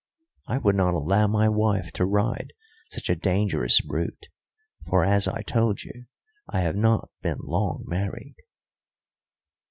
I 0.47 0.57
would 0.57 0.75
not 0.75 0.95
allow 0.95 1.27
my 1.27 1.47
wife 1.47 1.91
to 1.91 2.07
ride 2.07 2.53
such 2.89 3.07
a 3.07 3.15
dangerous 3.15 3.81
brute, 3.81 4.29
for, 4.89 5.05
as 5.05 5.27
I 5.27 5.43
told 5.43 5.83
you, 5.83 6.07
I 6.49 6.61
have 6.61 6.75
not 6.75 7.11
been 7.21 7.37
long 7.43 7.83
married." 7.85 8.35